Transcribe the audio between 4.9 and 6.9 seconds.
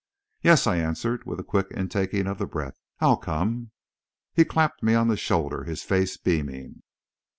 on the shoulder, his face beaming.